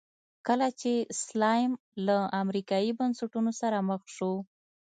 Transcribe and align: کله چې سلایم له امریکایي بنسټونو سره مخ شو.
کله 0.47 0.67
چې 0.81 0.91
سلایم 1.23 1.71
له 2.07 2.17
امریکایي 2.41 2.91
بنسټونو 2.99 3.51
سره 3.61 3.77
مخ 3.89 4.01
شو. 4.15 4.33